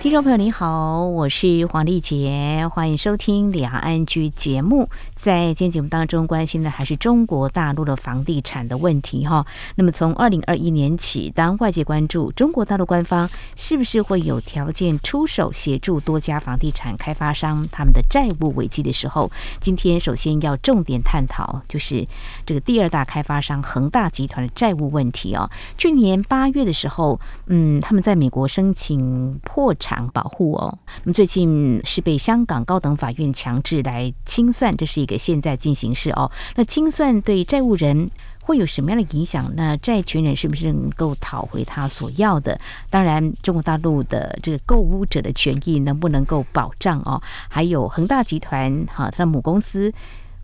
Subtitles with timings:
[0.00, 4.88] 听众朋友您好，我是黄丽杰，欢迎收听两岸居节目。
[5.14, 9.44] 在今天节目当中，关心的还是中国大陆的房地产的问题哈。
[9.74, 19.30] 那么从二零二一年起，当外界关注中国大陆官方是不是会有条件出手协助多家房地产开发商他们的债务危机的时候，
[19.60, 22.08] 今天首先要重点探讨就是
[22.46, 25.50] 这个第二大开发商恒大集团的债务问题哦。
[25.76, 29.89] 去年八月的时候，嗯，他们在美国申请破产。
[30.12, 36.30] 保护哦，那么最近是被香港高等法院强制来清算，这是一个现在进行式哦。
[36.56, 39.50] 那清算对债务人会有什么样的影响？
[39.56, 42.58] 那债权人是不是能够讨回他所要的？
[42.88, 47.20] 当然，中国大陆的这个购屋者的权益能不能够保障哦？
[47.48, 49.92] 还有恒大集团哈，它的母公司。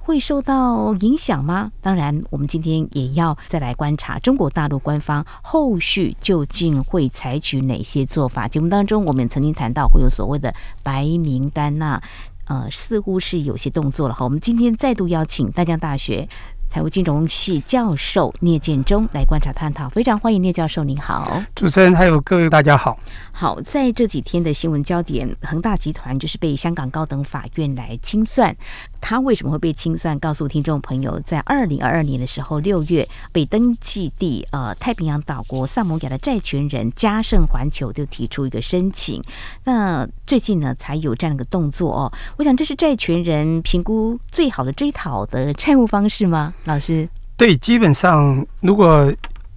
[0.07, 1.73] 会受到影响吗？
[1.83, 8.47] 当然，我们今天也要再来观察中国大陆官方后续究竟会采取哪些做法。
[8.47, 12.01] 节目当中，我们曾经谈到会有所谓的白名单，那
[12.45, 14.25] 呃，似乎是有些动作了哈。
[14.25, 16.29] 我们今天再度邀请大江大学
[16.69, 22.99] 财务金融系教授聂建中来观察探讨，非常欢迎聂教授，您好，主持人还有各位大家好。
[23.33, 28.55] 好，在这几天的新闻焦点，恒大集团就是被香港高等法院来清算。
[29.01, 30.19] 他为什么会被清算？
[30.19, 39.23] 告诉听众朋友，在二零二二年的时候，六月被登记地呃太平洋岛国萨摩亚的债权人嘉盛环球就提出一个申请。
[39.65, 42.13] 那最近呢，才有这样的一个动作哦。
[42.37, 46.53] 我想这是债权人评估最好的追讨的债务方式吗？
[46.67, 47.09] 老师？
[47.37, 49.13] 对，基本上如果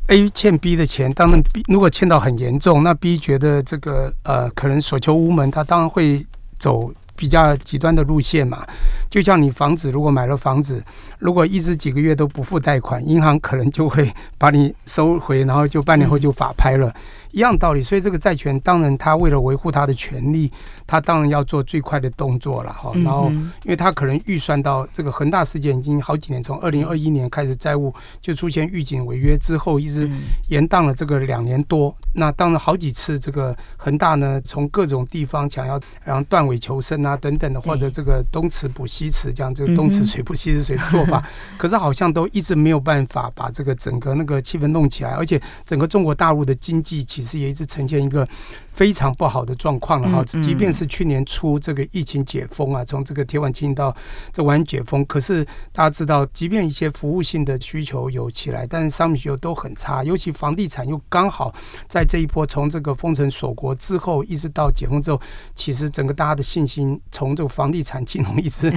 [0.07, 6.25] A 欠 B 的钱，当然 B 如果欠到很严重，那 B 觉得这个呃可能所求无门，他当然会
[6.57, 8.65] 走比较极端的路线嘛。
[9.09, 10.83] 就像你房子，如果买了房子，
[11.17, 16.93] 如果一直几个月都不付贷款，银行可能就会把你收回，然后就半年后就法拍了。
[17.31, 20.51] 一样道理，所以这个债权当然他为了维护他的权利，
[20.89, 22.91] 他当然要做最快的动作了哈。
[23.03, 23.29] 然后，
[23.63, 30.09] 因为他可能预算到这个恒大事件已经好几年，从二零二一年开始债务就出现预警违约之后，一直
[30.47, 31.95] 延宕了这个两年多。
[32.15, 41.23] 那当然好几次这个恒大呢，从各种地方想要然后断尾求生啊等等的，或者这个东池补西池，这样这个东池水补西池水的做法，
[41.59, 47.05] 可是好像都一直没有办法把这个整个那个气氛弄起来，而且整个中国大陆的经济。
[47.09, 48.27] 其实也一直呈现一个
[48.73, 53.95] 非常不好的状况了哈，即便是去年初这个疫情解封啊，从这个铁腕清到
[54.31, 61.53] 这完解封，可是大家知道，即便一些服务性的需求有起来，但是商品需求都很差，尤其房地产又刚好
[61.87, 65.21] 在这一波从这个封城锁国之后，一直到解封之后，
[65.55, 68.71] 其实整个大家的信心从这个房地产金融一直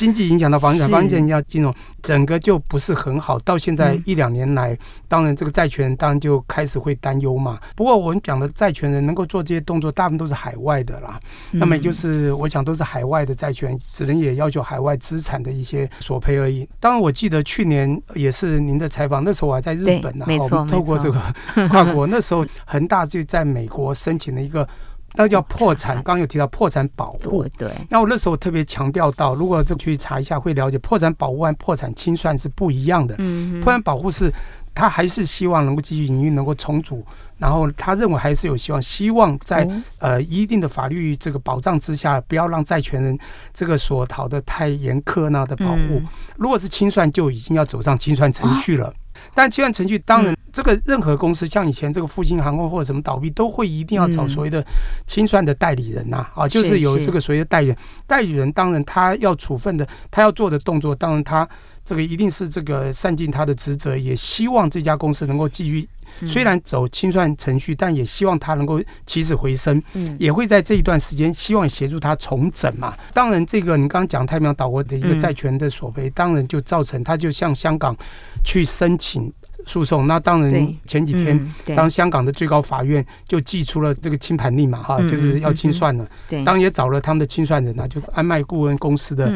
[0.00, 3.38] 经济影响到房地产，房地产影响金融，整个就不是很好。
[3.40, 4.74] 到现在一两年来，
[5.08, 7.60] 当然这个债权人当然就开始会担忧嘛。
[7.76, 11.20] 不过我们讲的债权人能够做这些动作，大部分都是海外的啦。
[11.50, 16.66] 那么就是我想都是海外的债权，只能也要求海外资产的一些索赔而已。
[16.80, 20.24] 当然，我记得去年也是您的采访，那时候我还在日本呢。
[20.26, 21.20] 没错，透过这个
[21.68, 24.66] 跨国，那时候恒大就在美国申请了一个，
[25.14, 25.96] 那个叫破产。
[26.02, 27.70] 刚刚有提到破产保护，对。
[27.88, 33.14] 那我那时候特别强调到，如果就去查一下，会了解破产保护和破产清算是不一样的。
[33.18, 34.32] 嗯，破产保护是
[34.74, 37.04] 他还是希望能够继续营运，能够重组。
[37.38, 39.66] 然后他认为还是有希望，希望在
[39.98, 43.18] 呃一定的法律这个保障之下，不要让债权人
[43.54, 46.02] 这个所讨的太严苛那的保护。
[46.36, 48.92] 如果是清算，就已经要走上清算程序了。
[49.34, 54.64] 但清算程序当然，这个任何公司像以前这个复兴航空或者什么倒闭，都会一定要找所谓的
[55.06, 57.76] 清算的代理人呐啊，就是有这个所谓的代理人。
[58.06, 61.48] 代理人当然他要处分的，他要做的动作，当然他
[61.84, 65.88] 这个一定是这个善尽他的职责，也希望这家公司能够继续。
[66.26, 69.80] 虽然走清算程序，但也希望他能够起死回生，
[70.18, 72.96] 也会在这一段时间希望协助他重整嘛。
[73.14, 77.96] 当然，这个你刚刚讲太平洋岛国的一个债权的索赔，当然就造成他就向香港
[78.44, 79.32] 去申请
[79.66, 80.06] 诉讼。
[80.06, 86.06] 那当然前几天，当香港的最高法院就寄出了这个清盘令嘛，哈，就是要清算了。
[86.44, 89.32] 当然也找了他们的清算人啊，就安迈顾问公司的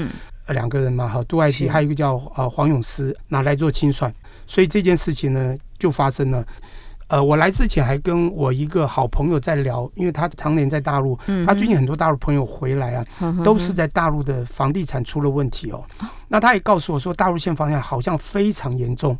[0.49, 4.12] 两个人嘛，哈，杜爱迪还有一个叫呃黄永思拿来做清算。
[4.47, 6.44] 所以这件事情呢，就发生了。
[7.09, 11.17] 呃，我来之前还跟我一个好朋友在聊，因为他常年在大陆，
[11.47, 13.05] 他最近很多大陆朋友回来啊，
[13.44, 15.85] 都是在大陆的房地产出了问题哦。
[16.29, 19.17] 那他也告诉我说，大陆现在房地产好像非常严重。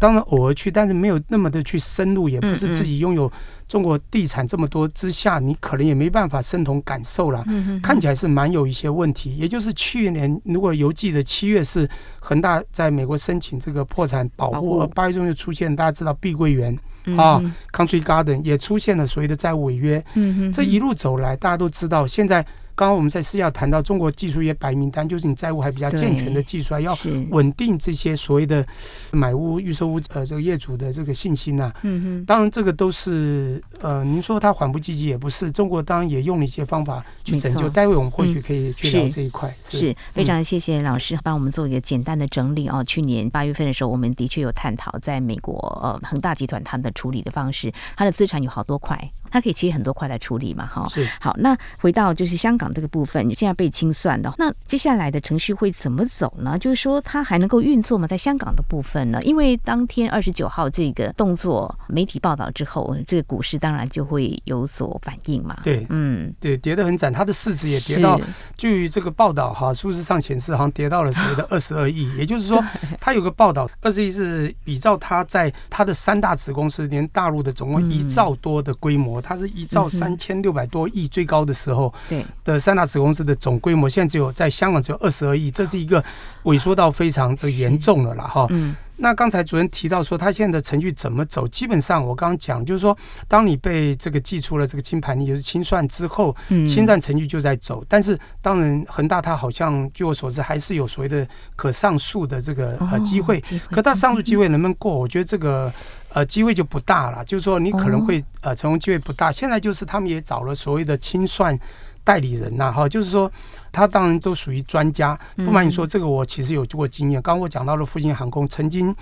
[0.00, 3.30] 当然偶尔去，但是没有那么的去深入，也不是自己拥有
[3.68, 7.44] 中国地产这么多之下，你可能也没办法深同感受了。
[7.82, 9.36] 看起来是蛮有一些问题。
[9.36, 11.86] 也就是去年，如果邮寄的七月是
[12.18, 16.74] 恒大在美国申请这个破产保护，而八月中就出现大家知道碧桂园
[17.18, 17.38] 啊
[17.70, 20.02] ，Country Garden 也出现了所谓的债务违约。
[20.50, 22.44] 这一路走来，大家都知道现在。
[22.80, 26.96] 刚刚我们在私下谈到中国技术业白名单，就是你债务还比较健全的技术，要
[27.28, 28.66] 稳定这些所谓的
[29.12, 31.74] 买屋、预售屋呃这个业主的这个信心呐、啊。
[31.82, 37.68] 嗯哼，当然这个都是呃，您说他缓不积极也不是，中国当然也用了一些方法去拯救。
[37.68, 39.54] 待会我们或许可以去聊这一块。
[39.62, 42.82] 是，是非常谢谢老师帮我们做一个简单的整理哦。
[42.84, 48.98] 去年八月份的时候，我们的确有探讨在美国呃恒大集团他们的处理的方式，它的资产有好多块。
[49.30, 50.86] 它可以切很多块来处理嘛，哈。
[50.88, 51.08] 是。
[51.20, 56.58] 好，那回到就是香港这个部分，现在被清算了，那接下来的程序会怎么走呢？
[56.58, 58.06] 就是说，它还能够运作吗？
[58.06, 59.22] 在香港的部分呢？
[59.22, 65.58] 因为当天二十九号这个动作，媒体报道之后，这个股市当然就会有所反应嘛。
[65.62, 68.20] 对，嗯，对，跌得很惨，它的市值也跌到，
[68.56, 72.62] 据这个报道哈，数字上显示好像跌到了所谓的 二十二亿，也就是说，
[73.00, 79.19] 它有个报道，二十亿是比照它在它的三大子公司，连大陆的总共一兆多的规模。
[79.20, 86.02] 它是一兆三千六百多亿最高的时候，对的三大子公司的总规模，现在只有在香港只有二十二亿，这是一个
[86.44, 88.46] 萎缩到非常这严重了了哈。
[88.50, 88.74] 嗯。
[89.00, 91.48] 那刚才主任提到说，他现在的程序怎么走？
[91.48, 96.36] 基本上我刚刚讲，就是说，当你被这个寄出了这个清盘，也就是清算之后，
[96.68, 97.82] 清算程序就在走。
[97.88, 101.26] 但是当然，恒大他好像据我所知，还是有所谓的
[101.56, 103.42] 可上诉的这个呃机会。
[103.70, 104.94] 可他上诉机会能不能过？
[104.94, 105.72] 我觉得这个
[106.12, 107.24] 呃机会就不大了。
[107.24, 109.32] 就是说，你可能会呃成功机会不大。
[109.32, 111.58] 现在就是他们也找了所谓的清算
[112.04, 113.30] 代理人呐，哈，就是说。
[113.72, 117.22] 他当然都属于专家，不瞒你说，这个我其实有过经验。
[117.22, 118.92] 刚刚我讲到了复兴航空，曾经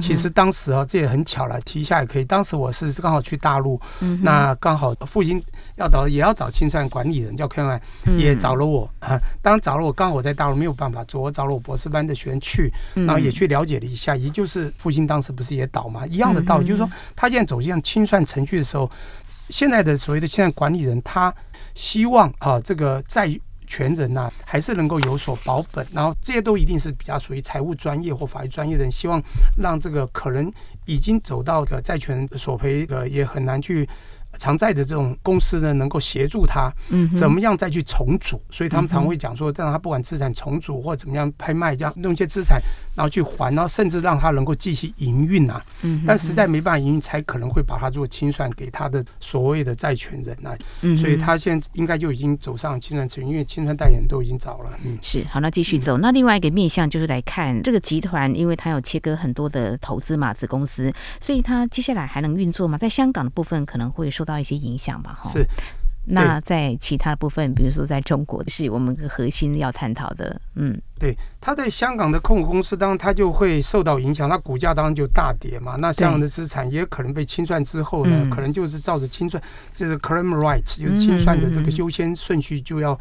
[0.00, 2.24] 其实当时啊，这也很巧了，提一下也可以。
[2.24, 3.78] 当时我是刚好去大陆，
[4.22, 5.38] 那刚好复兴
[5.76, 7.78] 要找也要找清算管理人，叫 Ken，
[8.16, 9.20] 也找了我啊。
[9.42, 18.90] 当然找了我，刚好我在大陆没有办法做，我找了我博士班的学生去，然后也去了解了一下，也就是复兴当时不是也倒嘛，一样的道理，就是说他现在走向清算程序的时候，
[19.48, 21.34] 现在的所谓的现在管理人，他
[21.74, 23.38] 希望啊这个债。
[23.66, 29.20] 权人呐、还是能够有所保本，然后这些都一定是比较属于财务专业或法律专业的人，希望
[29.56, 30.52] 让这个可能
[30.84, 33.88] 已经走到的债权索赔的也很难去。
[34.38, 38.40] 偿债的这种公司呢，能够协助他，嗯怎么样再去重组？
[38.50, 42.60] 所以他们常会讲说，让他不管资产重组或怎么样拍卖，这样弄一些资产，
[42.94, 45.62] 然后去还，然后甚至让他能够继续营运啊。
[45.82, 50.56] 嗯但实在没办法营运，才可能会把它做清算给他的所谓的债权人啊。
[50.82, 54.70] 嗯所以他现在应该就已经走上清算程序，因为清算代理人都已经找了。
[54.84, 55.98] 嗯，是好，那继续走。
[55.98, 62.76] 那另外一个面向就是来看这个集团，因为它有切割很多的投资嘛，子公司，所以它接下来还能运作吗？
[62.76, 64.23] 在香港的部分可能会受。
[64.24, 65.28] 受到一些影响吧，哈。
[65.30, 65.46] 是。
[66.06, 70.38] 那在其他部分，比如说在中国，是我们的核心要探讨的。
[70.54, 71.16] 嗯，对。
[71.40, 75.76] 他在香港的控股公司，当然他就会受到影响，那股价当然就大跌嘛。
[75.76, 79.42] 那香港的资产也可能被清算之后呢，可能就是照着清算，
[79.74, 82.98] 就是 claim rights，就是清算的这个优先顺序就要。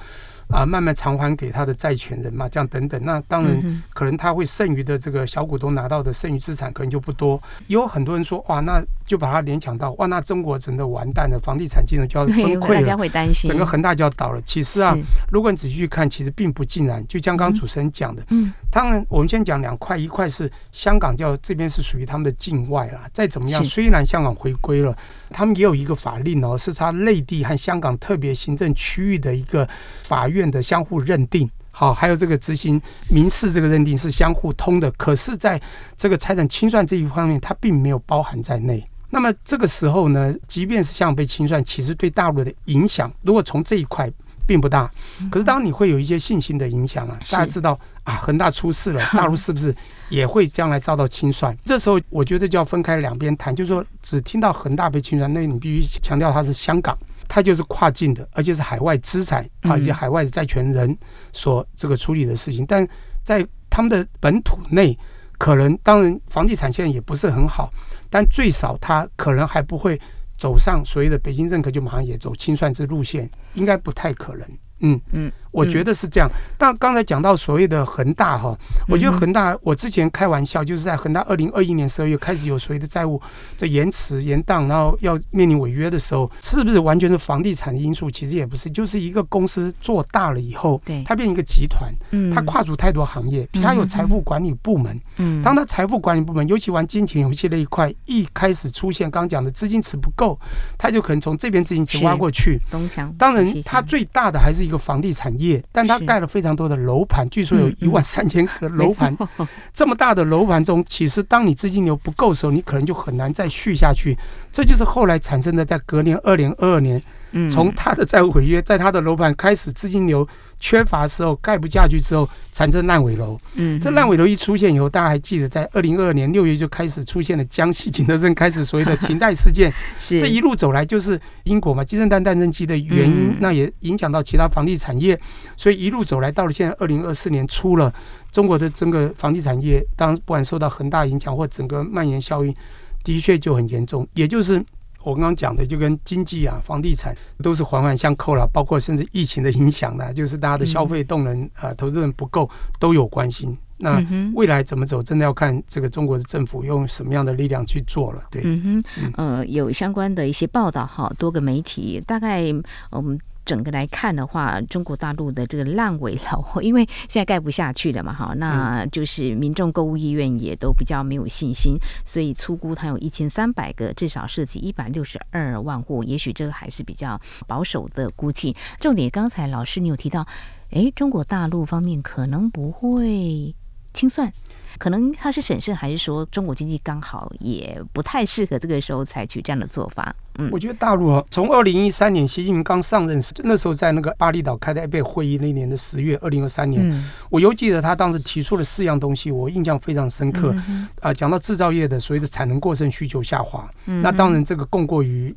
[0.49, 2.99] 啊，慢慢偿还给他的债权人嘛，这样等等。
[3.03, 7.41] 那当然，可能他会剩余的这个小股东拿到的剩余资产可能就不多。
[7.67, 14.41] 有很多人说，哇，那就把它联想到，哇，那中国真的完蛋了，房地产金融就要崩溃了，大家会担心，整个恒大就要倒了。
[14.43, 14.97] 其实啊，
[15.31, 17.05] 如果你仔细去看，其实并不尽然。
[17.07, 23.09] 就像刚刚主持人讲的，嗯，当然我们先讲两块，一块是香港叫这边是属于他们的境外啦。
[23.11, 24.95] 再怎么样，虽然香港回归了。
[25.35, 29.67] 他们也有一个法令哦，是他内地和香港特别行政区域的一个
[30.07, 34.89] 法院的相互认定，好，还有这个执行民事这个认定是相互通的。
[34.91, 35.61] 可是，在
[35.97, 38.85] 这个财产清算这一方面，它并没有包含在内。
[39.09, 44.11] 那么这个时候呢，即便是香港被清算，其实对大陆的影响，如果从这一块。
[44.45, 44.91] 并不大，
[45.31, 49.73] 可是当你会有一些信心的影响啊，大家知道啊，恒大出事了，大陆是不是
[50.09, 51.57] 也会将来遭到清算？
[51.63, 56.97] 这时候我觉得就要分开两边谈，就是说只听到恒大被清算，那你必须强调它是香港，
[57.33, 60.95] 它就是跨境的，而且是海外资产啊，以及海外的债权人
[61.31, 62.63] 所这个处理的事情。
[62.67, 62.87] 但
[63.23, 64.95] 在他们的本土内，
[65.39, 67.71] 可能当然房地产现在也不是很好，
[68.09, 69.99] 但最少它可能还不会。
[70.35, 74.45] 走上所谓的北京认可，就马上也走清算这路线，应该不太可能。
[74.79, 76.29] 嗯嗯，我觉得是这样。
[76.57, 78.57] 但刚才讲到所谓的恒大哈，
[78.89, 83.21] 我觉得恒大，我之前开玩笑，就是在恒大二零二一年十二月开始有所谓的债务
[83.57, 88.09] 的延迟延宕，然后要面临违约的时候，是不是完全是房地产的因素？
[88.09, 100.37] 其实也不是，就是一个公司做大了以后，对，它变一个集团，嗯，它跨足太多行业，它有财富管理部门，嗯，当它财富管理部门尤其玩金钱游戏那一块一开始出现，刚讲的资金池不够，
[100.77, 102.59] 它就可能从这边资金池挖过去。
[102.71, 109.15] 东墙，当然它最大的还是一个房地产业，但它盖了非常多的楼盘，据说有一万三千个楼盘。
[109.73, 114.17] 这么大的楼盘中，其实当你资金流不够的时候，你可能就很难再续下去。
[114.51, 117.01] 这就是后来产生的，在隔年二零二二年，
[117.49, 120.27] 从他的债务违约，在他的楼盘开始资金流
[120.59, 123.39] 缺乏的时候，盖不下去之后，产生烂尾楼。
[123.55, 129.73] 嗯，这烂尾楼一出现以后，大家还记得，在二零二二年六月就开始出现了江西景德镇开始所谓的停贷事件。
[129.97, 135.19] 是，这一路走来就是英国嘛，鸡生蛋，蛋生鸡的原因，那也影响到其他房地产业。
[135.57, 137.91] 所以一路走来，到了现在二零二四年初了，
[138.31, 142.55] 中国的整个房地产业，当不管受到很大影响或整个蔓延效应，
[143.03, 144.07] 的确就很严重。
[144.13, 144.63] 也就是。
[145.03, 153.57] 我刚刚讲的就跟经济啊、房地产都是环环相扣了，包括甚至疫情的影响呢，就是大家的消费动能啊、投资人不够都有关心。
[153.77, 154.01] 那
[154.33, 158.23] 未来怎么走，真的要看这个中国的政府用什么样的力量去做了。
[158.31, 162.45] 对，嗯哼，呃，有相关的一些报道哈，多个媒体大概
[162.89, 163.19] 我们。
[163.45, 178.55] 整个来看的话，中国大陆的这个烂尾楼， 因为现在盖不下去了嘛，哈，那就是民众购物意愿也都比较没有信心，所以粗估它有一千三百个，至少涉及一百六十二万户，也许这个还是比较保守的估计。
[178.79, 180.25] 重点，刚才老师你有提到，
[180.71, 183.55] 诶，中国大陆方面可能不会
[183.93, 184.31] 清算。
[184.79, 190.13] 可能他是审慎，还是说中国经济刚好也不太适合这个时候采取这样的做法？
[190.39, 200.49] 嗯，我觉得大陆啊，从二零一三年习近平刚上任时，那时候在那个巴厘岛开的 APEC 会议，那年的十月，二零二三年，嗯、我犹记得他当时提出了四样东西，我印象非常深刻。
[200.49, 205.33] 啊、嗯呃，讲到制造业的所谓的产能过剩、需求下滑，嗯、那当然这个供过于。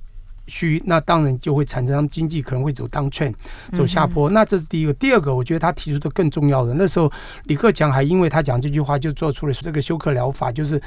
[0.46, 3.34] 需那当然就会产生他们经济可能会走 downtrend
[3.74, 4.30] 走下坡。
[4.30, 4.92] 那这是第一个。
[4.94, 7.10] 第二个，我觉得他提出的更重要的，那时候
[7.44, 10.80] 李克强还因为他讲这句话，就做出了这个休克疗法，就是。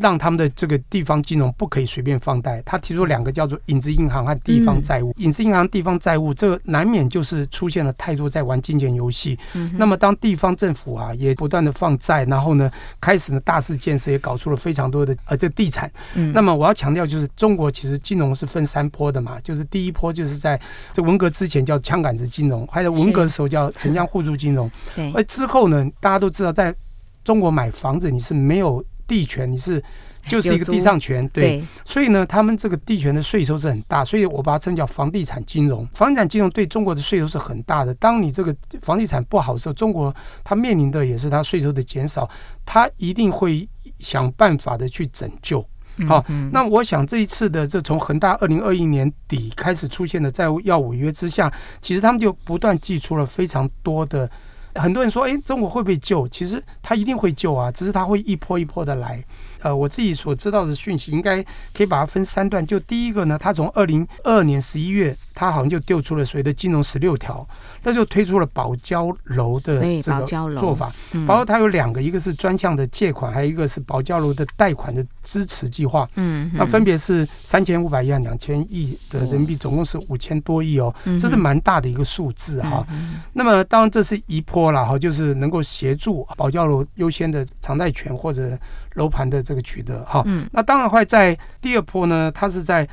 [0.00, 2.62] 让他们的这个地方金融不可以随便放贷。
[2.62, 5.12] 他提出两个叫做影子银行和地方债务。
[5.18, 9.38] 影子银行、地方债务，这个难免就是出现了太多在玩金钱游戏。
[9.76, 12.70] 那么当地方政府啊也不断的放债，然后呢
[13.00, 15.90] 开始呢大肆建设，也搞出了非常多的呃这地产。
[16.32, 20.60] 那么我要强调就是中国其实金融是分三波的嘛，就是第一波就是在
[20.92, 24.70] 这文革之前叫枪杆子金融，还有文革的时候叫城乡互助金融。
[25.14, 26.74] 而之后呢，大家都知道在
[27.22, 28.84] 中国买房子你是没有。
[29.06, 29.82] 地权你是
[30.26, 35.86] 就是一个地上权，对，所以呢，他们这个地权的税收是很大，所以我把它称叫房地产金融。
[35.94, 37.92] 房地产金融对中国的税收是很大的。
[37.94, 42.28] 当你这个房地产不好的时候，中国它面临的也是它税收的减少，
[42.64, 43.68] 它一定会
[43.98, 45.62] 想办法的去拯救。
[46.08, 54.30] 好，那我想这一次的这从恒大二零二一年底开始出现的债务要违约之下，其实他们就不断寄出了非常多的。
[54.74, 56.26] 很多人说，哎，中国会不会救？
[56.28, 59.22] 其实他一定会救啊，只是他会一波一波的来。
[59.64, 61.42] 呃，我自己所知道的讯息，应该
[61.72, 62.64] 可以把它分三段。
[62.66, 67.48] 就第一个呢，他从二零二二年十一月，他好像就丢出了所谓的金融十六条，
[67.82, 70.92] 那就推出了保交楼的这个做法。
[71.26, 76.06] 包括它有两个，一个是专项的借款，还有一个是保交楼的贷款的支持计划。
[76.16, 82.86] 嗯，那分别是三千五百亿和两千亿的人民币，总共是五千多亿哦，这是蛮大的一个数字哈。
[83.32, 88.58] 那么当然这是一波了哈，就是能够协助保交楼优先的偿贷权或者。
[88.94, 92.88] 楼盘的这个取得哈，那当然会在第二波呢，它是在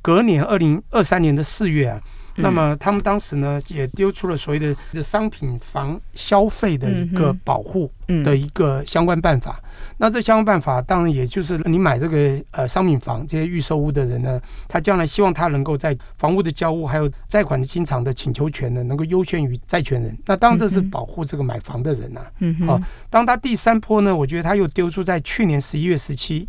[0.00, 2.00] 隔年二零二三年的四月啊，
[2.36, 4.58] 那么他们当时呢也丢出了所谓
[4.92, 7.90] 的商品房消费的一个保护
[8.22, 9.60] 的一个相关办法。
[9.98, 20.16] 那这相关办法，当然也就是你买这个呃商品房这些预售屋的人呢，他将来希望他能够在房屋的交屋还有贷款的清偿的请求权呢，能够优先于债权人。
[20.26, 22.26] 那当然这是保护这个买房的人呐、啊。
[22.40, 26.46] 嗯好，当他第三波呢，我觉得他又丢出在去年十一月十七，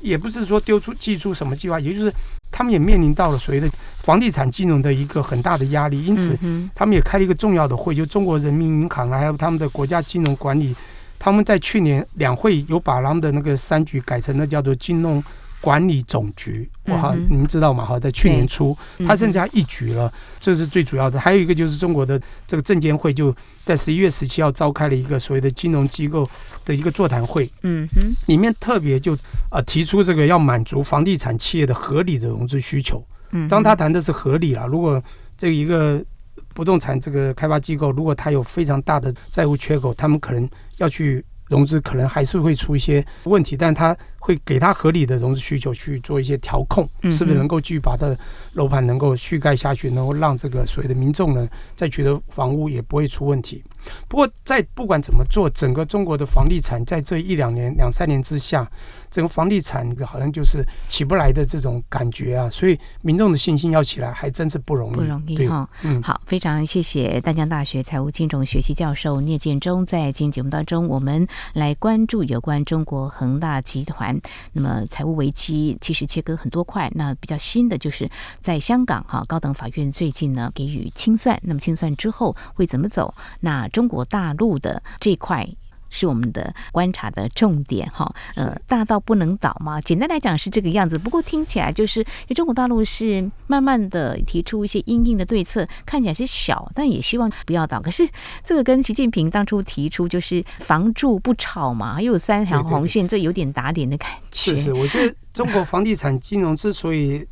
[0.00, 2.10] 也不是说丢出寄出什么计划，也就是
[2.50, 3.68] 他们也面临到了所谓的
[4.02, 6.38] 房地产金融的一个很大的压力，因此
[6.74, 10.74] 他们也开了一个重要的会，就中国人民银行啊，还有他们的国家金融管理。
[11.18, 15.22] 他们在去年两会有把他们的那个三局改成了叫做金融
[15.60, 17.84] 管理总局，哇哈，你们知道吗？
[17.84, 21.18] 哈，在去年初，他剩下一局了，这是最主要的。
[21.18, 26.28] 还有一个就是中国的这个证监会就在十一月十七号召开了一个所谓的金融机构
[26.64, 29.16] 的一个座谈会，嗯哼，里面特别就
[29.50, 33.04] 啊提出这个要满足房地产企业的合理的融资需求。
[33.32, 35.02] 嗯，当他谈的是合理了，如果
[35.36, 36.04] 这一个。
[36.52, 43.96] 不动产这个开发机构，如果他有非常大的债务缺口，他们可能要去融资，可能还是会出一些问题，但他。
[44.26, 48.18] 会给他合理的融资需求去做一些调控，是不是能够继续把他的
[48.54, 53.62] 楼盘能够续盖下去，能够让这个所谓的民众呢，在取得房屋也不会出问题。
[54.08, 58.68] 不过，在不管怎么做，整个中国的房地产在这一两年、两三年之下，
[59.12, 64.94] 整个房地产好像就是起不来的这种感觉啊，所以民众的信心要起来，还真是不容易。
[64.96, 65.70] 不容易哈。
[65.84, 74.15] 嗯，好，非常谢谢丹江大学财务金融学系教授聂建中，在今天节目当中，我们来关注有关中国恒大集团。
[74.52, 83.14] 那么财务危机其实切割很多块，那比较新的就是在香港哈高等法院最近呢给予清算，那么清算之后会怎么走？
[83.40, 85.48] 那中国大陆的这块。
[85.90, 89.80] 是我们的观察的重点哈，呃，大到不能倒嘛。
[89.80, 97.80] 简单来讲是这个样子，不过听起来就是，中国大陆是慢慢的提出一些因应的对策，看起来是小，但也希望不要倒。
[97.80, 98.08] 可是
[98.44, 104.54] 这个跟习近平当初提出就是房住不炒嘛， 又有三条红线，这有点打脸的感觉。
[104.54, 107.26] 是是，我觉得中国房地产金融之所以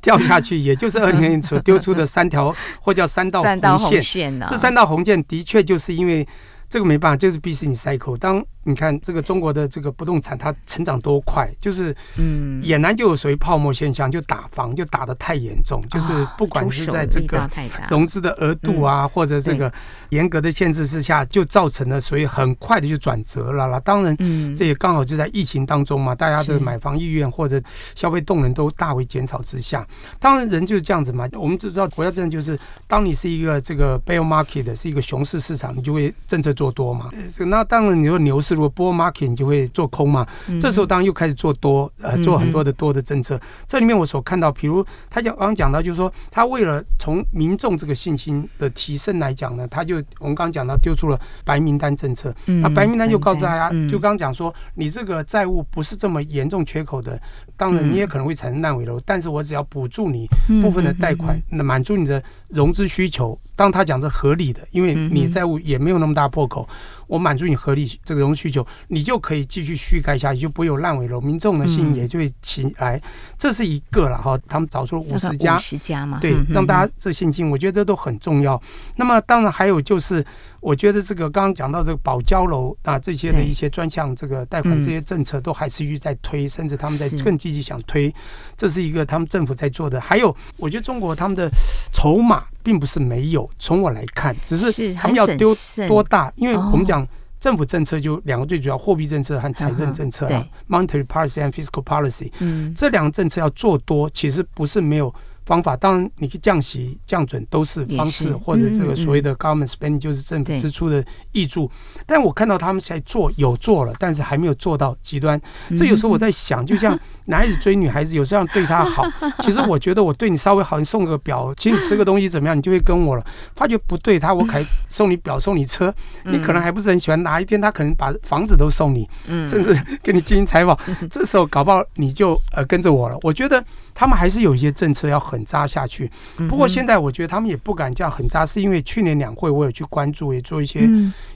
[0.00, 3.60] 掉下去，也就是二零年所丢出的三条或叫三道红线。
[3.60, 6.26] 三道红线啊，这三道红线的确就是因为。
[6.68, 8.44] 这个没办法，就是必须你塞口当。
[8.68, 17.48] 你看这个中国的这个不动产，它成长多快，就是嗯，俨然就有属于泡沫现象，就打房就打得太严重，就是不管是在这个
[17.88, 19.72] 融资的额度啊，或者这个
[20.08, 23.78] 严格的限制之下，就造成了所以很快的就转折了啦。
[23.78, 24.16] 当然，
[24.56, 27.62] 这也刚好就在疫情当中嘛，大家的买房意愿或者
[27.94, 29.86] 消费动能都大为减少之下，
[30.18, 31.28] 当然人就是这样子嘛。
[31.34, 32.58] 我们就知道国家政策就是，
[32.88, 37.12] 当你是一个这个 bear market 的是一个熊市市场，你就会政策做多嘛。
[37.46, 38.55] 那当然你说牛市。
[38.56, 40.26] 如果 bull market 你就会做空嘛，
[40.58, 43.38] 这时候当然又开始做多，呃，做很多的多的政策。
[43.66, 52.34] 这里面我所看到，比如他讲刚刚讲到，就是说他为了从民众这个信心的提升来讲呢，他就我们刚刚讲到丢出了白名单政策。
[52.46, 57.20] 那白名单就告诉大家，就刚刚讲说，你这个债务不是这么严重缺口的，
[57.56, 60.26] 当然你也可能会产生烂尾楼，但是我只要补助你
[60.62, 63.38] 部分的贷款，那满足你的融资需求。
[63.54, 66.68] 当他讲这合理的，因为你债务也没有那么大破口。
[67.06, 73.00] 我满足你合理这个融资需求，你就可以继续续盖下去，就不会有烂尾楼，民众的信心也就会起来。
[73.38, 78.60] 这是一个了哈，他们找出了五十家，五十家嘛，对，让大家这信心，我觉得这都很重要。
[78.96, 80.22] 那么当然还有就是，
[80.60, 88.14] 我觉得这个刚刚讲到这个保交楼啊，这些的一些专项这个贷款这些政策都还持续在推，甚至他们在更积极想推，
[88.54, 89.98] 这是一个他们政府在做的。
[89.98, 91.48] 还有，我觉得中国他们的
[91.92, 95.54] 筹码并不是没有，从我来看，只是他们要丢
[95.86, 97.06] 多大，因为我们讲。
[97.38, 102.32] 政府政策就两个最主要，货币政策和财政政策啊，monetary policy and fiscal policy，
[102.74, 105.14] 这两个政策要做多，其实不是没有。
[105.46, 111.70] 方法，当然你可以降息、降准都是方式，或者这个所谓的 government spending 就是政府支出的挹注。
[112.04, 115.40] 但我看到他们在做，有做了，但是还没有做到极端。
[115.78, 119.06] 这有时候我在想，就像 男孩子追女孩子，有时候要对她好。
[119.40, 123.24] 其实我觉得我对你稍微好，你送个表，请你吃个东西怎么样，你就会跟我了。
[123.54, 127.22] 发觉不对，他我还送你表，送你车，你可能还不是很喜欢。
[127.22, 129.08] 哪一天他可能把房子都送你，
[129.46, 130.76] 甚至给你进行采访，
[131.08, 133.16] 这时候搞不好你就呃跟着我了。
[133.22, 133.64] 我觉得。
[133.98, 136.10] 他们还是有一些政策要狠扎下去，
[136.48, 140.80] 不过现在我觉得他们也不敢这样狠扎，是因为去年两会我有去关注，也做一些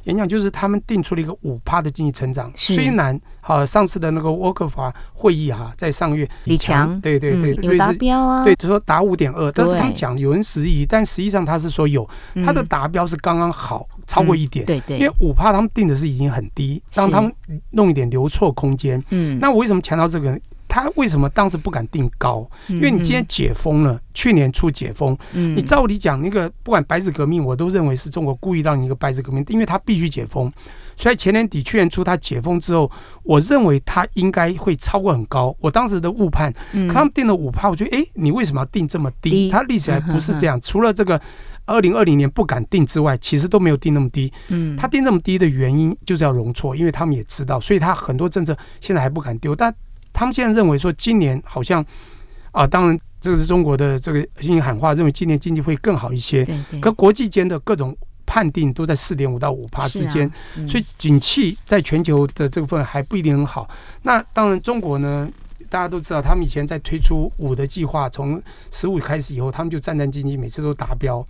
[0.04, 2.52] 演讲，就是他们定出了一个五趴的经济成长。
[2.54, 7.00] 虽然好上次的那个沃克法会议哈，在上月李强。
[7.00, 12.06] 对对对，有达标啊，对，就说达五点二，但是他们讲有人质疑，但实际上他是说有，
[12.44, 17.32] 他的达标是刚刚好，超过一点，对对，因为五趴他们定的是已经很低，让他们
[17.70, 19.02] 弄一点留错空间。
[19.08, 20.38] 嗯，那我为什么强调这个？
[20.70, 22.48] 他为什么当时不敢定高？
[22.68, 30.50] 因为你今天解封了，去年初解封，你照理讲，那个不管白纸革命，我都认为是中国故意让你一个白纸革命，因为他必须解封。
[30.96, 32.88] 所以前年底、去年初他解封之后，
[33.24, 35.54] 我认为他应该会超过很高。
[35.58, 36.54] 我当时的误判，
[36.92, 39.50] 他们定了五趴，我觉得，哎，你为什么要定这么低？
[39.50, 41.20] 他历史还不是这样，除了这个
[41.64, 44.32] 二零二零年不敢定之外，其实都没有定那么低。
[44.78, 49.74] 他定这么低的原因就是要容错，因为他们也知道，所以他很多政策现在还不敢丢，但。
[50.12, 51.84] 他们现在认为说，今年好像
[52.52, 56.44] 啊，当然这个是中国的这个信心喊话，认为今年经济会更好一些。
[56.44, 56.80] 对对。
[56.80, 57.96] 可国际间的各种
[58.26, 60.30] 判定都在四点五到五趴之间，
[60.68, 63.68] 所以景气在全球的这个份还不一定很好。
[64.02, 65.28] 那当然，中国呢，
[65.68, 71.26] 大家都知道，他们以前在推出五的计划，从十五开始以后，他们就战战兢兢，每次都达标。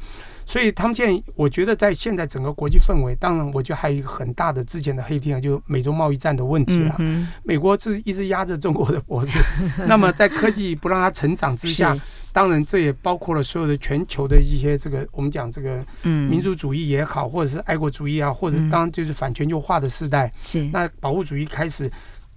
[0.50, 6.96] 所以他们现在，我觉得在现在整个国际氛围，当然，我觉得还有一个很大的之前的黑天鹅，就美洲贸易战的问题了。
[7.44, 9.30] 美国是一直压着中国的脖子，
[9.86, 11.96] 那么在科技不让它成长之下，
[12.32, 20.68] 当然这也包括了所有的全球的一些这个我们讲这个民族主义也好，或者是爱国主义啊，或者当然就是反全球化的时代，是。
[20.72, 21.88] 那保护主义开始。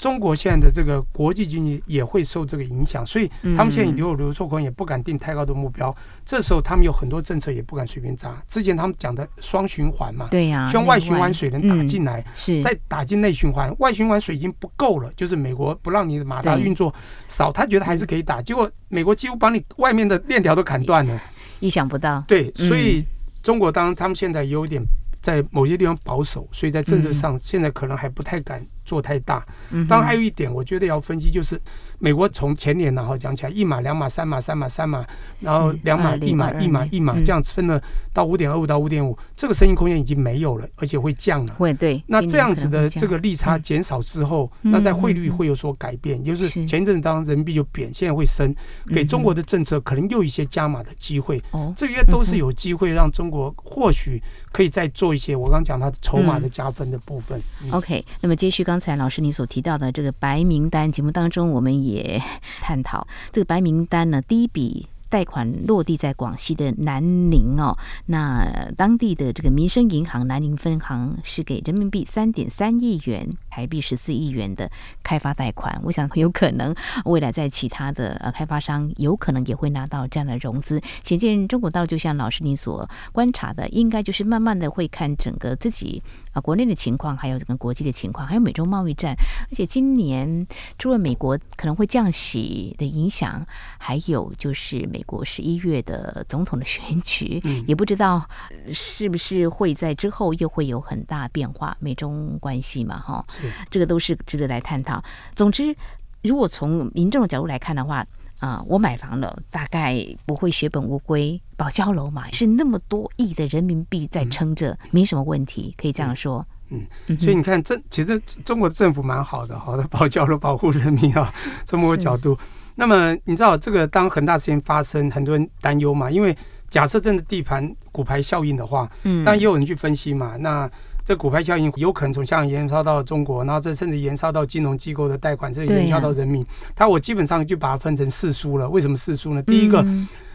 [0.04, 5.96] 中国现在的这个国际经济也会受这个影响，所以他们现在留有流出口，也不敢定太高的目标。
[6.26, 8.44] 这时候他们有很多政策也不敢随便砸。
[8.46, 13.74] 之前他们讲的双循环嘛，对呀，希望外循环水能打进来，是再打进内循环。
[13.80, 16.94] 外循环水已经不够了，就是美国不让你的马达运作
[17.30, 18.42] 少，他觉得还是可以打。
[18.42, 21.18] 结果美国几乎把你外面的链条都砍断了，
[21.62, 22.22] 意想不到。
[22.28, 23.06] 对，所以
[23.42, 24.84] 中国当然他们现在有点
[25.22, 28.62] 在某些地方保守，所以在政策上现在可能还不太敢。
[28.84, 29.46] 做太大，
[29.88, 31.60] 当然还有一点，我觉得要分析就是，
[32.00, 35.06] 美国从前年然后讲起来一码两码三码三码三码，
[35.40, 41.54] 然后两码一码一码一码这样分了到五点二五到五点五，这个生意空间已经没有了，而且会降了。
[41.56, 42.04] 会对。
[42.08, 48.54] 那这样子的这个利差减少之后，那在汇率会有所改变，就是前一阵子当人民币就贬，现在会升，
[48.88, 51.42] 给中国的政策可能又一些加码的机会。
[51.52, 57.42] 哦，这些都是有机会让中国或许可以再做一些我刚刚讲它的筹码的加分的部分。
[57.72, 58.73] OK，那么继续刚。
[58.74, 62.20] 刚才老师你所提到的这个白名单节目当中，我们也
[62.60, 64.88] 探讨这个白名单呢，第一笔。
[65.10, 68.44] 贷款落地在广西的南宁哦，那
[68.76, 74.68] 当地的这个民生银行南宁分行是给人民币三点三亿元、台币十四亿元的
[75.04, 75.80] 开发贷款。
[75.84, 76.74] 我想有可能
[77.06, 80.82] 未来在其他的呃开发商有可能也会拿到这样的融资。
[81.04, 89.16] 显见中国大陆就像老师您所观察的，应该就是慢慢的会看整个自己啊国内的情况，还有整个国际的情况，还有美中贸易战。
[89.52, 90.48] 而且今年
[90.80, 93.46] 除了美国可能会降息的影响，
[93.78, 95.04] 还有就是美。
[95.04, 98.26] 国十一月的总统的选举，也不知道
[98.72, 103.24] 是不是会在之后又会有很大变化，美中关系嘛，哈，
[103.70, 105.04] 这个都是值得来探讨。
[105.36, 105.76] 总之，
[106.22, 108.06] 如果从民众的角度来看的话，
[108.40, 116.46] 啊，我买房了，大概不会血本无归，保交楼嘛，是那么多亿的人民币在撑着，没什么问题，可以这样说。
[116.70, 121.34] 嗯，所以你看，这其实中国政府蛮好的，好的保交楼，保护人民啊，
[121.66, 122.38] 这么个角度。
[122.76, 126.10] 那么你知道这个当恒大事件发生，很多人担忧嘛？
[126.10, 126.36] 因为
[126.68, 130.36] 假设真的地盘骨牌效应的话，嗯，但也有人去分析嘛。
[130.38, 130.70] 那
[131.06, 136.46] 这股牌效应有可能从香港延烧到中国，然后这甚至延烧到金融机构的贷款，甚至延烧到人民。
[136.76, 138.70] 他我基本上就把它分成四书了。
[138.70, 139.42] 为什么四书呢？
[139.44, 139.86] 第一个。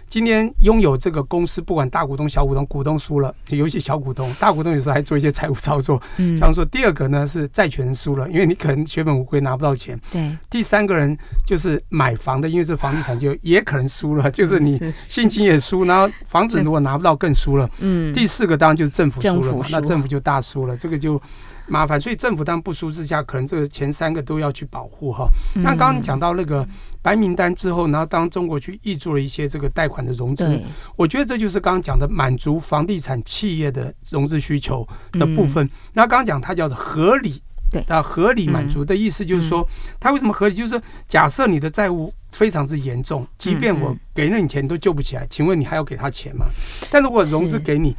[0.08, 6.00] 今天拥有这个公司，不管大股东、小股东，股东输了，尤其小股东， 大股东有时候还做一些财务操作。
[6.16, 9.98] 嗯，像说第二个呢是债权人输了，因为你可能血本无归，拿不到钱。
[10.10, 10.34] 对。
[10.48, 17.68] 第三个人就是买房的，因为这房地产就也可能输了，就是你心情也输，然后房子如果拿不到更输了。
[17.80, 18.12] 嗯。
[18.14, 21.20] 第四个当然就是政府输了嘛，那政府就大输了，这个就
[21.68, 22.00] 麻烦。
[22.00, 25.28] 所以政府当不舒之下，可能这个前三个都要去保护哈。
[25.56, 26.66] 那刚刚你讲到那个。
[27.00, 30.60] 白名单之后，然后当中国去挹注了一些这个贷款的融资，
[30.96, 35.66] 我觉得这就是刚刚讲的满足房地产企业的融资需求的部分。
[35.94, 39.66] 那刚刚讲它叫做合理，对，啊，合理满足的意思就是说，
[40.00, 40.54] 它为什么合理？
[40.54, 46.46] 就是说，假设你的债务非常之严重，即便我给了你钱都救不起来，请问你还要给他钱吗？
[46.90, 47.96] 但如果融资给你，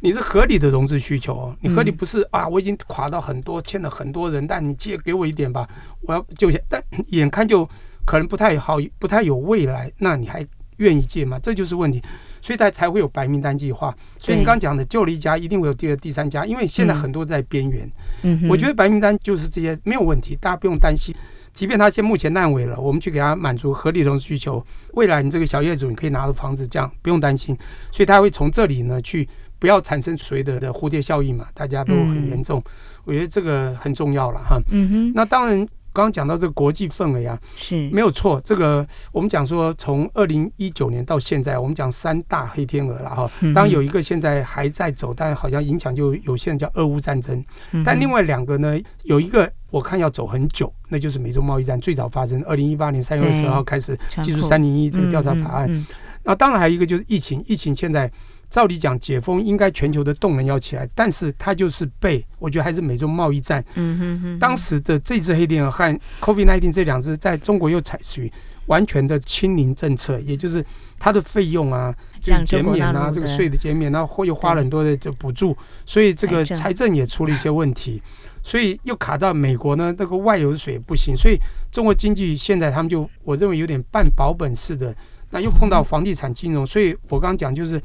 [0.00, 2.46] 你是合理的融资需求哦，你合理不是啊？
[2.48, 5.68] 我已经垮到很多，欠了很多人，但你借给我一点吧，
[6.02, 7.68] 我要救下，但 眼看就。
[8.08, 10.42] 可能不太好，不太有未来，那你还
[10.78, 11.38] 愿意借吗？
[11.42, 12.02] 这就是问题，
[12.40, 13.94] 所以他才会有白名单计划。
[14.18, 17.86] 所以你刚刚讲的救了一家，一定会有第二、第三家，因为现在很多在边缘。
[18.22, 21.14] 嗯，我觉得白名单就是这些没有问题，大家不用担心。
[21.52, 27.54] 即便他现目前烂尾了，我们去给他满足合理融资需求，未来你这个小业主你可以拿到房子，这样不用担心。
[27.92, 29.28] 所以他会从这里呢去
[29.58, 32.62] 不要产生所谓的的蝴蝶效应嘛，大家都很严重。
[33.04, 34.58] 我觉得这个很重要了哈。
[34.70, 35.66] 嗯哼，那当然。
[35.90, 38.40] 刚刚讲到这个国际氛围啊，是没有错。
[38.44, 43.28] 这个我们讲说，从二零一九年到现在，我们讲三大黑天鹅了哈。
[43.52, 47.44] 当然有一个现在还在走，但好像影响就有限，叫俄乌战争。
[47.84, 55.86] 但另外两个呢，有一个我看要走很久，那就是美中贸易战最早发生，二零一八年三月二十号开始祭出三零一这个调查法案。
[56.22, 58.08] 那当然还有一个就是疫情，疫情现在。
[58.50, 63.62] 照理讲，解封应该全球的动能要起来，但是它就是被我觉得还是美中贸易战。
[63.74, 64.38] 嗯哼哼。
[64.38, 68.32] 当时的这只黑天鹅和 COVID-19 这两只，在中国又采取
[68.66, 70.64] 完全的清零政策，也就是
[70.98, 78.02] 它的费用啊，这个减免啊，这个税的减免，然后又花了很多的这补助，所以这个财政也出了一些问题，
[78.42, 81.38] 所以又卡到美国呢，这个外流的水不行，所以
[81.70, 84.94] 中国经济现在他们就我认为有点半保本式的。
[85.30, 87.80] 那又碰到房地产金融，所以我刚刚讲就是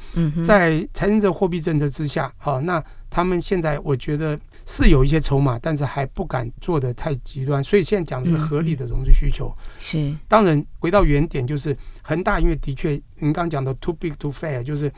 [0.46, 9.48] 在财政这货币政策之下，好，那他们现在我觉得是有一些筹码，但是还不敢做的太极端，所以现在讲的是合理的融资需求。
[9.48, 14.92] 嗯、是，当然回到原点，就是恒大，因为的确您刚讲的 too big to fail，就是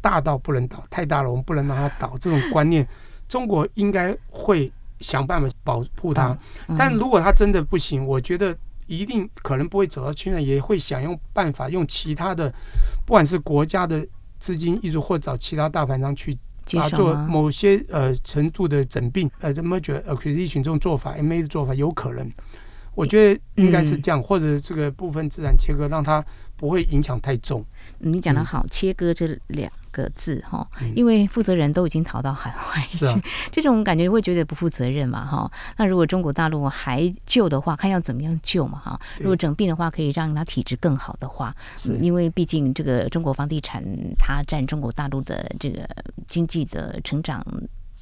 [0.00, 2.86] 大到不能倒，太大了我们不能让它倒，这种观念，
[3.28, 6.36] 中国应该会想办法保护它。
[6.68, 8.56] 嗯、但如果它真的不行，我觉得
[8.98, 12.52] 一定可能不会走到去那，也会想用办法用其他的，
[13.06, 14.06] 不管是国家的
[14.38, 16.36] 资金一直，或找其他大盘商去。
[16.78, 22.30] 啊，做某些呃程度的整并，呃，这么觉得 acquisition 这种做法，M&A 的做法有可能，
[22.94, 26.24] 我觉得应该是这样，嗯、或者这个部分资产切割，让它
[26.54, 27.64] 不会影响太重。
[27.98, 33.06] 你讲的好，嗯、切割这两个字哈，因为负责人都已经逃到海外去，
[33.52, 35.50] 这种感觉会觉得不负责任嘛哈。
[35.76, 39.00] 那如果中国大陆还救的话，看要怎么样救嘛哈。
[39.18, 43.84] 如果整病的话，可以让它体质更好的话，是因为毕竟这个中国房地产
[44.18, 45.88] 它占中国大陆的这个
[46.26, 47.44] 经济的成长。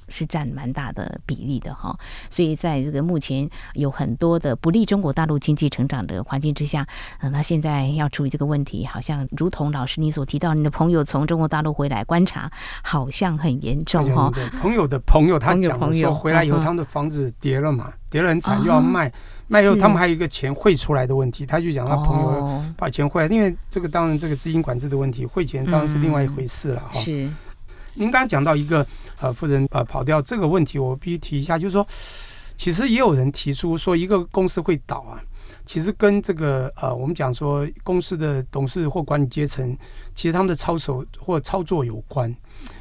[0.09, 1.97] 是占蛮大的比例的哈，
[2.31, 6.87] 所以在这个目前有很多的不利中国大陆经济成长的环境之下，
[7.21, 12.51] 嗯，那现在要处理这个问题，好像如同老师你所提到，你的朋友从中国大陆回来观察，
[12.83, 14.33] 好像很严重哈。
[14.61, 19.12] 朋友的朋友他讲说回来以后，他们的房子跌了嘛，跌了很惨，又要卖，
[19.47, 27.01] 卖以后他们还有一个钱汇出来的问题，他就讲他朋友把钱汇来，因为这个当然这个资金管制的问题，汇钱当然是另外一回事了哈。
[27.01, 27.29] 是，
[27.94, 28.87] 您刚刚讲到一个。
[29.20, 31.87] 呃，负责人呃跑掉这个问题，我必须提一下，就是说，
[32.57, 35.20] 其实也有人提出说，一个公司会倒啊，
[35.66, 39.76] 其实跟这个呃，我们讲说公司的董事或管理阶层，
[40.14, 42.28] 其实他们的操守或操作有关。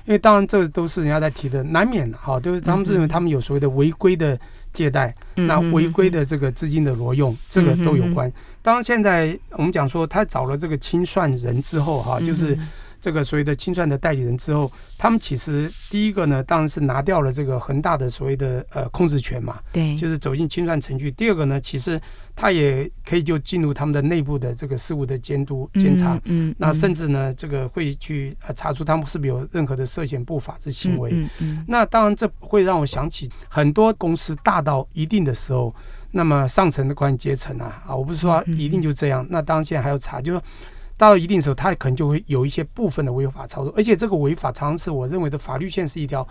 [0.05, 4.39] 因为当然这都是人家在提的，难免的哈，就是他们认为他们有所谓的违规的
[4.73, 8.31] 借贷，嗯、那违规的这个资金的挪用，嗯、这个都有关。
[8.61, 12.57] 当然现在我们讲说他找了这个清算人之后哈，就是。
[12.99, 21.11] 这个所谓的清算的代理人之后，他们其实第一个呢，当然是拿掉了这个恒大的所谓的呃控制权嘛，对，就是走进清算程序。
[21.11, 21.99] 第二个呢，其实
[22.35, 31.11] 他也可以就进入他们的内部的这个事务的监督监察，嗯，嗯，那甚至呢，这个会去查出他们是不是有任何的涉嫌不法之行为。
[31.39, 35.73] 嗯，那当然这会让我想起很多公司大到一定的时候，
[36.11, 40.41] 那么上层的管理阶层啊啊，我不是说一定就这样，那当然现在还要查，就是。
[40.97, 46.27] 到了一定时候，他可能就会有一些部分的违法操作，而且这个违法常常是我认为的法律线是一条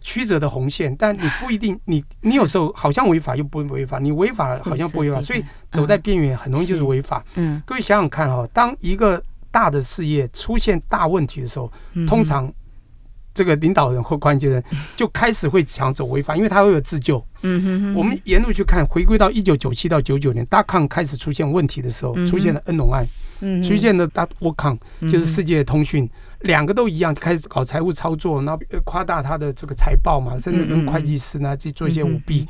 [0.00, 7.24] 曲折的红线，但你不一定，你你有时候好像违法又不违法，你违法了好像不违法，所以走在边缘很容易就是违法。
[7.36, 11.72] 嗯，各位想想看哈，当一个大的事业出现大问题的时候，
[12.06, 12.52] 通常
[13.34, 14.62] 这个领导人或关键人
[14.96, 17.22] 就开始会想走违法，因为他会有自救。
[17.42, 23.04] 嗯哼，我们沿路去看，回归到一九九七到九九年，大康开始出现问题的时候，出现了恩农案。
[23.62, 26.08] 出现了大沃康就是世界通讯，
[26.42, 32.48] 两个都一样，开始搞财务操作，然后夸大他的这个财报嘛，甚至跟会计师呢去做一些舞弊。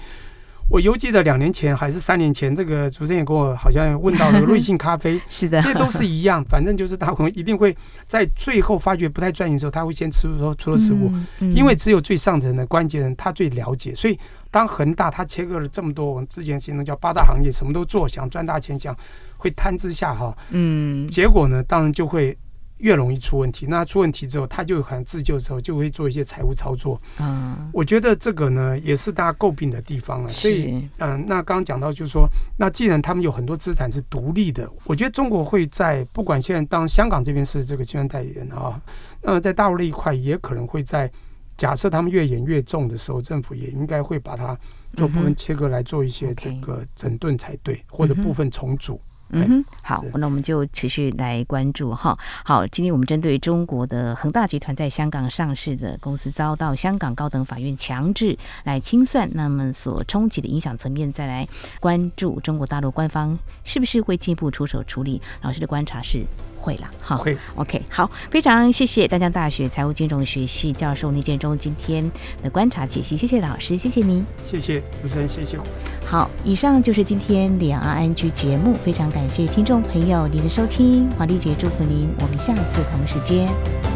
[0.70, 11.12] 我犹记得两年前还是三年前，这个主持人也跟我好像问到了瑞幸咖啡， 是的，这都是一样， 反正就是他可能一定会在最后发觉不太赚钱的时候，他会先吃出出了事故，
[11.55, 14.18] 因为只有最上层的关键人他最了解，所以
[14.50, 18.96] 当恒大他切割了这么多，我们之前形容叫八大行业，什么都做，想赚大钱，想。
[19.37, 22.35] 会贪之下哈，嗯，结果呢，当然就会
[22.84, 23.64] 越容易出问题。
[23.66, 27.00] 那出问题之后，他就可能自救之后，就会做一些财务操作。
[27.18, 30.28] 嗯，我觉得这个呢，也是大家诟病的地方了。
[30.28, 38.78] 所以，嗯、呃，那刚刚讲到，就是说，那既然他们有很多资产是独立的，我觉得中国会在不管现在当香港这边是这个金融代理人啊，
[39.22, 41.10] 那在大陆那一块也可能会在
[41.56, 44.54] 假设他们越演越重的时候，政府也应该会把它
[44.94, 48.94] 做部分切割来做一些这个整顿才对，嗯、或者部分重组。
[48.96, 49.10] 嗯
[49.42, 52.16] 哼，好，那我们就持续来关注哈。
[52.44, 61.48] 好，今天我们针对中国的恒大集团在香港上市的公司遭到香港高等法院强制来清算，那么所冲击的影响层面，再来
[61.80, 65.20] 关注中国大陆官方是不是会进一步出手处理？
[65.42, 66.24] 老师的观察是
[66.64, 72.11] 会了，好，会，OK，好，非常谢谢丹江大学财务金融学系教授倪建中今天
[72.42, 75.59] 的观察解析，谢谢老师，谢谢您，谢谢主持人，谢谢。
[76.07, 83.46] 好，以上就是今天两岸 ING 节目，非常感谢听众朋友您的收听，华丽姐祝福您，我们下次同时间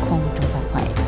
[0.01, 1.08] 空中再会。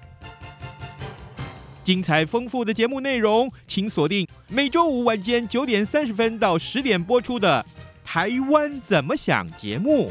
[1.91, 7.61] 精彩丰富的节目内容，请锁定每周五晚间九点三十分到十点播出的
[8.07, 10.09] 《台湾怎么想》节目。